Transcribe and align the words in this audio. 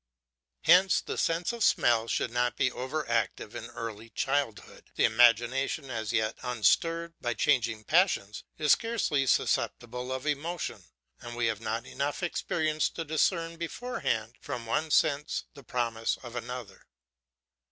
Hence 0.63 0.99
the 0.99 1.15
sense 1.15 1.53
of 1.53 1.63
smell 1.63 2.07
should 2.07 2.31
not 2.31 2.57
be 2.57 2.71
over 2.71 3.07
active 3.07 3.53
in 3.53 3.65
early 3.67 4.09
childhood; 4.09 4.89
the 4.95 5.03
imagination, 5.05 5.91
as 5.91 6.11
yet 6.11 6.39
unstirred 6.41 7.13
by 7.21 7.35
changing 7.35 7.83
passions, 7.83 8.43
is 8.57 8.71
scarcely 8.71 9.27
susceptible 9.27 10.11
of 10.11 10.25
emotion, 10.25 10.85
and 11.19 11.35
we 11.35 11.45
have 11.45 11.61
not 11.61 11.85
enough 11.85 12.23
experience 12.23 12.89
to 12.89 13.05
discern 13.05 13.57
beforehand 13.57 14.37
from 14.41 14.65
one 14.65 14.89
sense 14.89 15.43
the 15.53 15.61
promise 15.63 16.17
of 16.23 16.35
another. 16.35 16.87